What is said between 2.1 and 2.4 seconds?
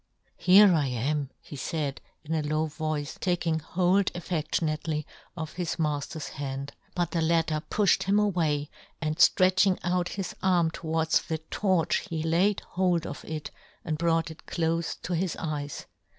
in